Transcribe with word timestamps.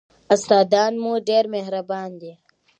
استادان 0.33 0.93
مو 1.03 1.13
ډېر 1.29 1.43
مهربان 1.55 2.09
دي. 2.21 2.33